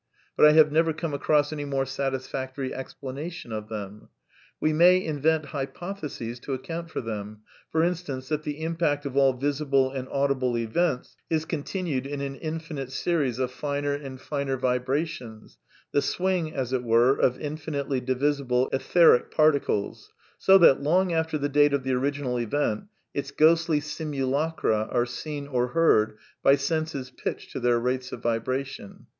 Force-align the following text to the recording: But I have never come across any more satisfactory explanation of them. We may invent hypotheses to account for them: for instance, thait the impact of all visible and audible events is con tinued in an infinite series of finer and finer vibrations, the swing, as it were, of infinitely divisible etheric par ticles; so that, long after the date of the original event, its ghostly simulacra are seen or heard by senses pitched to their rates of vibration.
But 0.35 0.47
I 0.47 0.53
have 0.53 0.71
never 0.71 0.93
come 0.93 1.13
across 1.13 1.53
any 1.53 1.63
more 1.63 1.85
satisfactory 1.85 2.73
explanation 2.73 3.51
of 3.51 3.69
them. 3.69 4.09
We 4.59 4.73
may 4.73 4.99
invent 4.99 5.45
hypotheses 5.53 6.39
to 6.39 6.55
account 6.55 6.89
for 6.89 7.01
them: 7.01 7.41
for 7.71 7.83
instance, 7.83 8.27
thait 8.27 8.41
the 8.41 8.63
impact 8.63 9.05
of 9.05 9.15
all 9.15 9.33
visible 9.33 9.91
and 9.91 10.07
audible 10.09 10.57
events 10.57 11.15
is 11.29 11.45
con 11.45 11.61
tinued 11.61 12.07
in 12.07 12.19
an 12.19 12.35
infinite 12.37 12.91
series 12.91 13.37
of 13.37 13.51
finer 13.51 13.93
and 13.93 14.19
finer 14.19 14.57
vibrations, 14.57 15.59
the 15.91 16.01
swing, 16.01 16.51
as 16.51 16.73
it 16.73 16.81
were, 16.83 17.11
of 17.19 17.39
infinitely 17.39 18.01
divisible 18.01 18.69
etheric 18.73 19.29
par 19.29 19.51
ticles; 19.51 20.07
so 20.39 20.57
that, 20.57 20.81
long 20.81 21.13
after 21.13 21.37
the 21.37 21.47
date 21.47 21.73
of 21.73 21.83
the 21.83 21.93
original 21.93 22.39
event, 22.39 22.85
its 23.13 23.29
ghostly 23.29 23.79
simulacra 23.79 24.87
are 24.91 25.05
seen 25.05 25.45
or 25.45 25.67
heard 25.67 26.17
by 26.41 26.55
senses 26.55 27.11
pitched 27.11 27.51
to 27.51 27.59
their 27.59 27.77
rates 27.77 28.11
of 28.11 28.19
vibration. 28.23 29.05